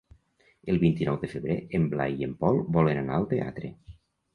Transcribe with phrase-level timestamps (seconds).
[0.73, 3.77] El vint-i-nou de febrer en Blai i en Pol volen anar al teatre.